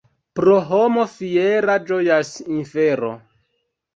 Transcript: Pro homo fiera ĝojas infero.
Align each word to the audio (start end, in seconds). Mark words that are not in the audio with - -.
Pro 0.37 0.53
homo 0.69 1.03
fiera 1.11 1.75
ĝojas 1.91 2.31
infero. 2.57 3.13